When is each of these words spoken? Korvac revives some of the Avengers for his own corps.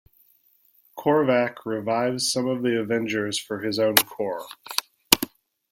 Korvac 0.97 1.57
revives 1.63 2.31
some 2.33 2.47
of 2.47 2.63
the 2.63 2.75
Avengers 2.79 3.37
for 3.37 3.59
his 3.59 3.77
own 3.77 3.97
corps. 3.97 4.47